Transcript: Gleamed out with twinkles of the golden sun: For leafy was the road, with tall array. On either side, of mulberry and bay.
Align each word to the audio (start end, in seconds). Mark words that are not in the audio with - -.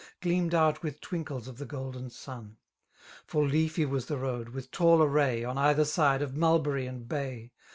Gleamed 0.19 0.55
out 0.55 0.81
with 0.81 0.99
twinkles 0.99 1.47
of 1.47 1.59
the 1.59 1.65
golden 1.67 2.09
sun: 2.09 2.57
For 3.27 3.45
leafy 3.47 3.85
was 3.85 4.07
the 4.07 4.17
road, 4.17 4.49
with 4.49 4.71
tall 4.71 4.99
array. 5.03 5.43
On 5.43 5.59
either 5.59 5.85
side, 5.85 6.23
of 6.23 6.35
mulberry 6.35 6.87
and 6.87 7.07
bay. 7.07 7.51